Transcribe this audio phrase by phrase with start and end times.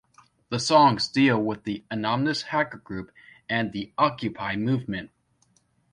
[0.49, 3.11] The songs deal with the Anonymous hacker group
[3.47, 5.11] and the Occupy movement.